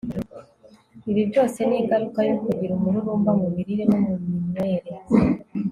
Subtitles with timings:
[1.09, 4.91] ibi byose ni ingaruka yo kugira umururumba mu mirire no mu minywere